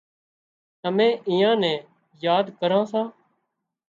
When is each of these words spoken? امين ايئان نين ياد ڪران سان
امين 0.87 1.11
ايئان 1.29 1.57
نين 1.63 1.79
ياد 2.25 2.45
ڪران 2.59 2.83
سان 2.91 3.05